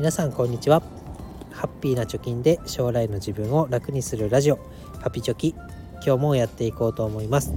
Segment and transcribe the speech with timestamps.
[0.00, 0.82] 皆さんこんにちは。
[1.50, 4.58] ハッピーな貯金で将来の自分を楽にするラジオ。
[4.98, 5.54] ハピチョキ。
[6.02, 7.52] 今日もやっていこうと思います。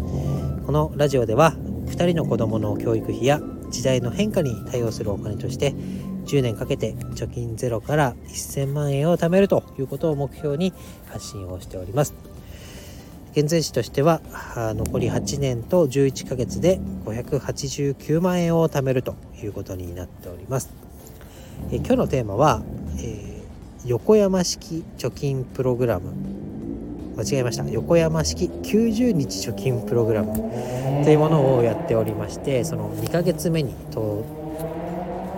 [0.65, 1.53] このラジオでは
[1.85, 3.39] 2人の子供の教育費や
[3.69, 5.71] 時代の変化に対応するお金として
[6.25, 10.73] 10年かけて貯金ゼロから1000万円を貯めるということを目標に
[11.05, 12.13] 発信をしております。
[13.31, 14.19] 現在地としては
[14.75, 20.73] 残り8年と11ヶ月で589万円を貯めるということになっております。
[21.71, 22.61] え今日のテーマは、
[22.97, 26.11] えー、横山式貯金プログラム
[27.15, 30.33] 間違えました横山式90日貯金プログラム
[31.03, 33.75] というものをやっておりましてその2ヶ月目に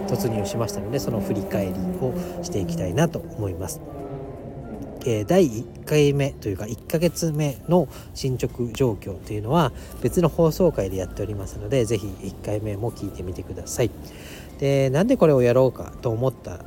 [0.08, 3.82] 突入しましたのでその振り返りをしていきたいなと思います。
[5.08, 13.92] え第1回目というか1ヶ月目の進捗状況というのは別の放送回でやっておりますので是非1回目も聞いてみてください。
[14.60, 16.66] でなんでこれをやろうかと思った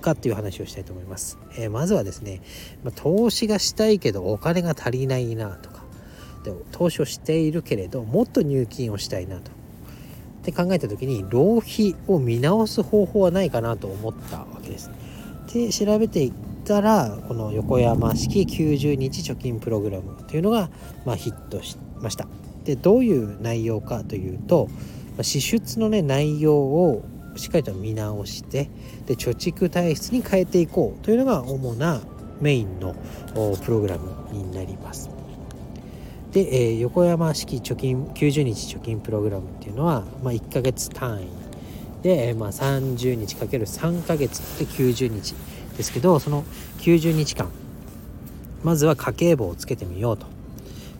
[0.00, 1.38] かっていう話をしたいと思います。
[1.56, 2.40] えー、まずはですね、
[2.84, 5.82] ま投資がしたいけどお金が足りないなとか
[6.44, 14.90] で投資をしているけれどもっと入金をしたいなとって考えた時に浪費を見直す方法はないかなと思ったわけです。
[15.52, 16.32] で調べていっ
[16.64, 20.70] たらこの横山式90日貯金プログラムというのが、
[21.04, 22.28] ま、ヒットしました。
[22.64, 24.68] でどういう内容かというと
[25.22, 27.04] 支出のね内容を
[27.36, 28.70] しっかりと見直して
[29.06, 32.00] で貯蓄体質に変えていこうというのが主な
[32.40, 32.94] メインの
[33.64, 35.10] プログラムになります。
[36.32, 41.28] で、えー、横山式貯金90日貯金プログラムっていうのは、まあ、1ヶ月単位
[42.02, 45.34] で、まあ、30日かける3ヶ月で90日
[45.76, 46.44] ですけどその
[46.80, 47.50] 90日間
[48.62, 50.26] まずは家計簿をつけてみようと。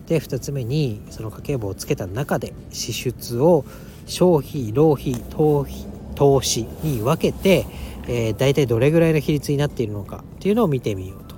[0.07, 3.63] で2つ目にその家計簿をつけた中で支出を
[4.09, 7.65] 消費浪費投費投資に分けて、
[8.07, 11.35] えー、大体どれぐらいの比率になっているのかっていうのを見てみようと。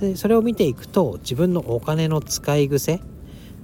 [0.00, 3.00] でそれを見ていくと自分のお金の使い癖っ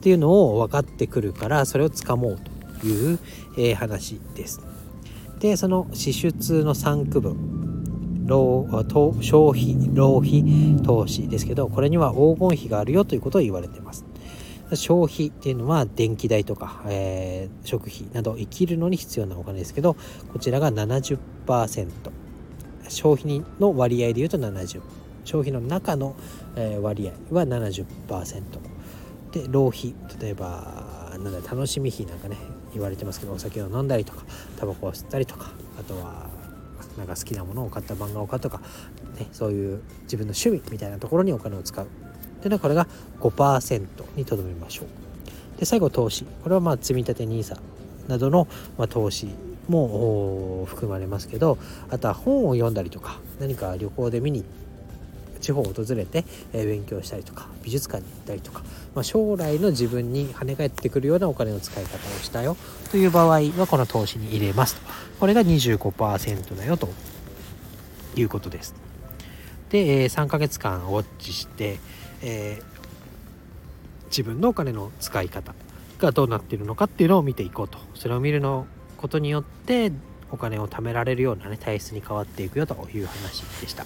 [0.00, 2.38] ていうのを分かってくるからそれをつかもう
[2.80, 3.18] という、
[3.58, 4.60] えー、話です。
[5.40, 7.62] でその支出の3区分
[8.26, 8.68] 浪
[9.20, 10.44] 消費浪費
[10.84, 14.04] 投資ですけどこれには黄金比があるよということを言われてます。
[14.76, 19.96] 消費っていうのは電気代とか、えー、食費など生きるのに必要なお金ですけど
[20.32, 21.18] こちらが70%
[22.88, 24.80] 消費の割合でいうと70
[25.24, 26.16] 消費の中の、
[26.56, 27.86] え、割合は70%
[29.32, 29.94] で浪費。
[30.20, 32.36] 例えばなんだ楽しみ費なんかね
[32.72, 34.24] 言われてますけどお酒を飲んだりとか
[34.58, 36.28] タバコを吸ったりとかあとは
[36.96, 38.60] なんか好きなものを買った漫画を買うとか、
[39.18, 41.86] ね、そういう自分の趣味みたいなところにお金を使う。
[42.42, 42.86] でねこれが
[43.20, 45.60] 5%にとどめましょう。
[45.60, 46.24] で最後投資。
[46.42, 47.58] これはまあ積立 NISA
[48.08, 49.28] などの、ま、投資
[49.68, 51.56] も含まれますけど
[51.88, 54.44] あとは本を読んだりとか何か旅行で見に
[55.40, 58.62] 地方を訪れて、勉強したりとか美術館に行ったりとか、
[58.94, 62.56] まあ、将来の自分に跳ね返ってくるようなお金の使い方をしたよ
[62.92, 64.82] という場合はこの投資に入れますと。
[65.18, 66.88] これが25%だよと
[68.16, 68.74] いうことです。
[69.70, 71.80] で、3ヶ月間ウォッチして
[72.22, 75.54] えー、自分のお金の使い方
[75.98, 77.78] がどうなっているのかっていうのを見ていこうと。
[77.94, 78.66] それを見るの
[78.96, 79.92] ことによって
[80.30, 83.84] お金を貯められるような、ね、体質に変わっていくよという話でした。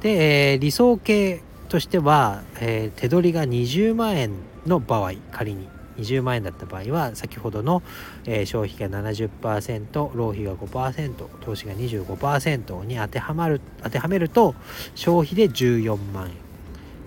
[0.00, 4.30] で、えー、理想形としては、えー、手取りが20万円
[4.66, 7.82] の場合仮に20万円だった場合は先ほどの、
[8.24, 14.54] えー、消費が70%浪費が5%投資が25%に当てはまる当てはめると
[14.94, 16.47] 消費で14万円。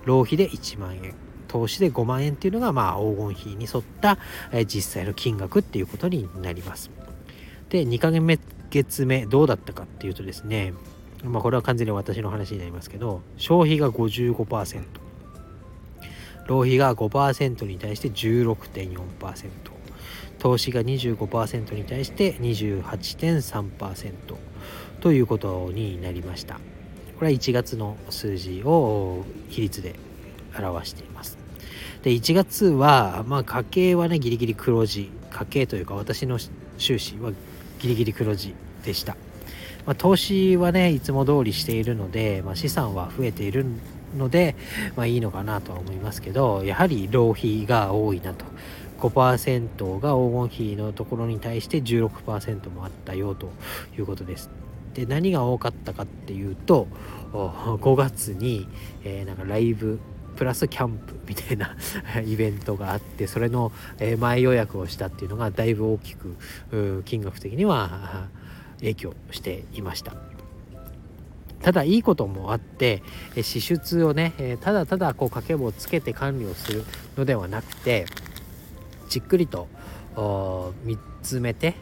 [0.06, 1.13] 浪費で1万円
[1.47, 4.17] 投資で5万円っていうのがまあ黄金比に沿った、
[4.66, 6.89] 実際の金額っていうことになります。
[7.69, 8.12] で2ヶ
[8.69, 10.73] 月目どうだったかっていうとですね
[11.23, 14.84] まあこれは完全に私の話になりますけど消費が55%
[16.47, 19.50] 浪費が5%に対して16.4%
[20.39, 24.13] 投資が25%に対して28.3%
[25.00, 26.59] ということになりました。
[27.21, 29.94] これは1月の数字を比率で
[30.57, 31.38] 表しています。
[32.01, 35.12] で1月は、まあ、家計はねギリギリ黒字。
[35.29, 36.39] 家計というか私の
[36.79, 37.31] 収支は
[37.77, 39.15] ギリギリ黒字でした、
[39.85, 43.68] まあ、投資はねいつも通りしているので、まあ、資産は増えている
[44.18, 44.56] ので、
[44.95, 48.45] まあ、いいのかなとは思いますけどやはり浪費が多いなと。
[49.00, 50.13] 5%が
[50.50, 53.51] 黄金比のところに対して16%もあったよと
[53.95, 54.50] いうことです。
[54.94, 56.88] で何が多かったかっていうと
[57.34, 58.68] 5月に、
[59.04, 60.00] えー、なんかライブ
[60.36, 61.76] プラスキャンプみたいな
[62.26, 63.72] イベントがあってそれの
[64.20, 66.36] 前予約をしたっていうのがだいぶ大きく
[67.06, 68.28] 金額的には
[68.80, 70.16] 影響していました。
[71.62, 73.04] ただいいこともあって
[73.44, 76.84] 支出をねただただこう家計簿をつけて管理をする
[77.18, 78.08] のではなくて
[79.10, 79.68] じっくりと
[80.84, 81.76] 見つめて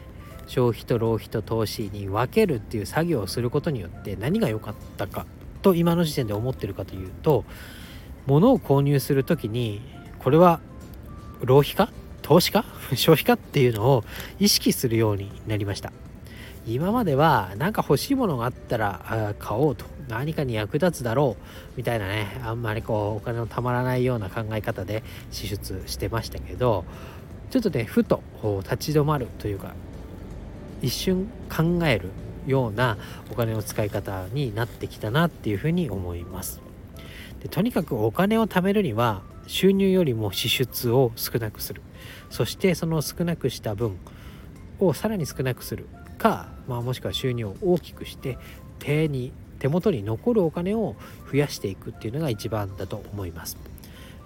[0.50, 5.24] 消費と浪費と投資に分けるっていう作業をすることによって何が良かったか
[5.62, 7.44] と今の時点で思ってるかというと
[8.26, 9.80] 物を購入する時に
[10.18, 10.58] これは
[11.44, 11.92] 浪費か？
[12.22, 12.64] 投資か？
[12.96, 14.04] 消費かっていうのを
[14.40, 15.92] 意識するようになりました。
[16.66, 19.84] 今までは何か欲しいものがあったら買おうと。
[20.08, 21.44] 何かに役立つだろう
[21.76, 26.84] みたいなねあんまりこうお金のたまらないような考え方で支出してましたけど
[27.50, 28.20] ちょっとねふと
[28.64, 29.72] 立ち止まるというか
[30.82, 32.10] 一瞬考える
[32.46, 32.96] ような
[33.30, 36.60] お金の使い方になってきたなっていうふうに思います
[37.40, 41.82] でとにかくお金を貯めるには収入よりも支出を少なくする
[42.30, 43.98] そしてその少なくした分
[44.78, 45.86] をさらに少なくする
[46.18, 48.38] か、まあ、もしくは収入を大きくして
[48.78, 50.96] 手に手元に残るお金を
[51.30, 53.58] 増やしていくっていうのが一番だと思います。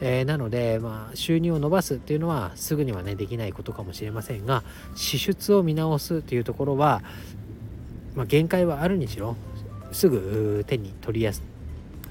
[0.01, 4.63] えー、なので、まあ、収入を伸ばすっていうのはすぐにはねできないことかもしれませんが
[4.95, 7.03] 支出を見直すというところは、
[8.15, 9.37] まあ、限界はあるにしろ
[9.93, 11.43] すぐ手に取りやす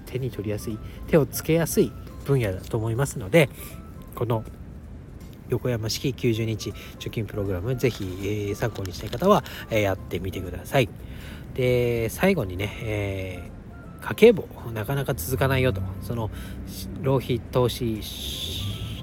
[0.06, 0.78] 手に取りやすい
[1.08, 1.92] 手をつけやすい
[2.26, 3.50] 分野だと思いますので
[4.16, 4.44] この
[5.50, 10.90] 横山式90日貯金プログラムぜひ、えー、参考にしたい方は、えー、やってみてください。
[11.54, 13.63] で最後にね、えー、
[14.04, 15.82] 家計簿なかなか続かないよと。
[16.02, 16.30] その
[17.02, 18.02] 浪費投資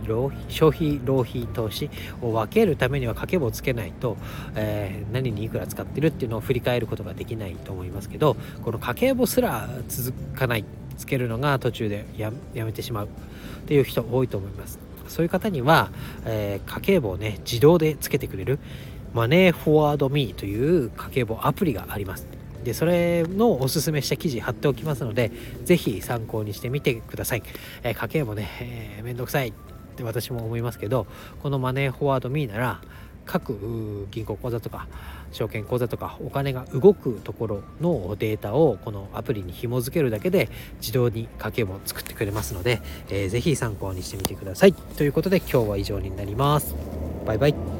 [0.06, 4.16] 浪費消費浪費投資を分けるためには家計簿をつけないと、
[4.54, 10.64] えー、何にいくら使ってるっていうのを振り返ることができないと思いますけどこの家計簿すら続かない。
[11.00, 13.06] つけるのが途中でやめてしまう。
[13.06, 13.08] っ
[13.66, 14.78] ていう人多いと思います。
[15.08, 15.90] そういう方には、
[16.24, 18.58] えー、家計簿をね自動でつけてくれる。
[19.12, 22.39] マネーフォワードミーという家計簿アプリがあります。
[22.64, 25.30] でそれのおすすめした記事貼っておきますので
[25.64, 27.42] 是非参考にしてみてください、
[27.82, 29.52] えー、家計簿ね、えー、めんどくさいっ
[29.96, 31.06] て私も思いますけど
[31.42, 32.80] このマネーフォワードミーなら
[33.26, 34.88] 各銀行口座とか
[35.30, 40.48] 証券口座とかお金が動くところのデータをこのアプリに紐付けるだけで
[40.80, 44.72] 自動に家計簿を作ってくれますので、えー、ぜひ参考にしてみてください。
[44.72, 46.74] ということで今日は以上になります。
[47.24, 47.79] バイバイ。